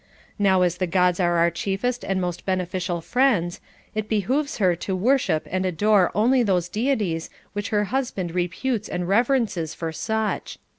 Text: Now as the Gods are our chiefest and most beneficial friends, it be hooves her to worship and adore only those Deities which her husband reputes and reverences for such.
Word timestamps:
Now 0.39 0.63
as 0.63 0.77
the 0.77 0.87
Gods 0.87 1.19
are 1.19 1.37
our 1.37 1.51
chiefest 1.51 2.03
and 2.03 2.19
most 2.19 2.43
beneficial 2.43 3.01
friends, 3.01 3.61
it 3.93 4.09
be 4.09 4.21
hooves 4.21 4.57
her 4.57 4.75
to 4.77 4.95
worship 4.95 5.47
and 5.51 5.63
adore 5.63 6.11
only 6.15 6.41
those 6.41 6.69
Deities 6.69 7.29
which 7.53 7.69
her 7.69 7.83
husband 7.83 8.33
reputes 8.33 8.89
and 8.89 9.07
reverences 9.07 9.75
for 9.75 9.91
such. 9.91 10.57